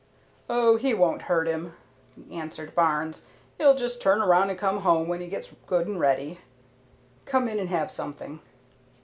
[0.49, 1.73] "Oh, he won't hurt him,"
[2.31, 3.27] answered Barnes.
[3.59, 6.39] "He'll just turn around and come home when he gets good and ready.
[7.25, 8.39] Come in and have something."